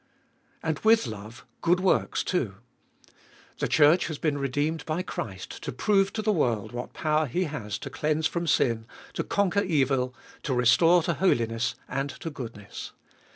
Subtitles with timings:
[0.63, 2.55] And with love good works too.
[3.59, 7.27] The Church has been re deemed by Christ, to prove to the world what power
[7.27, 12.31] He has to cleanse from sin, to conquer evil, to restore to holiness and to
[12.31, 12.93] goodness.